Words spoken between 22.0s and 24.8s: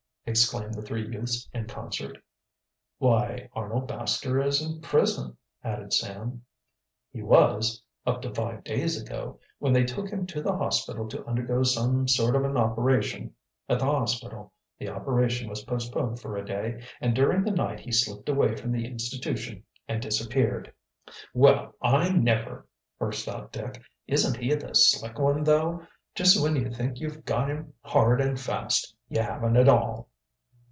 never!" burst out Dick. "Isn't he the